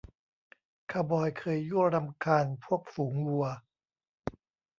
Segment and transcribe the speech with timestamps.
[0.91, 3.45] คาวบอยเคยยั่วรำคาญพวกฝูงวัว